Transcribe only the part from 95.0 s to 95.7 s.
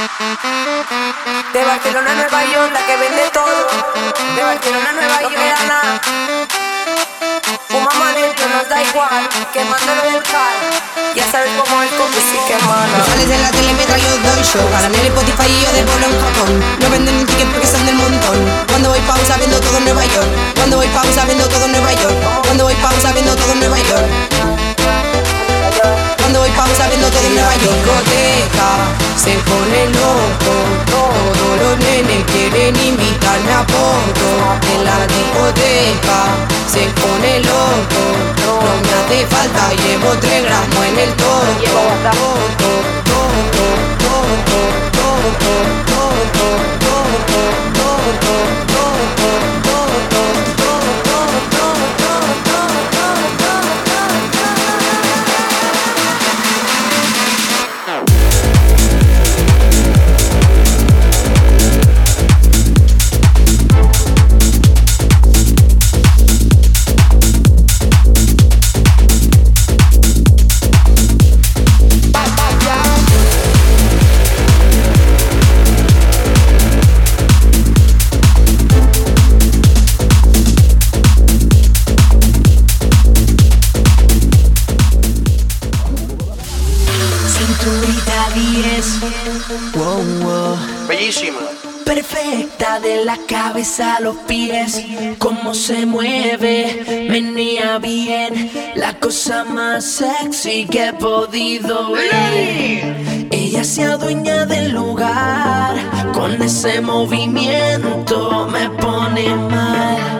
cómo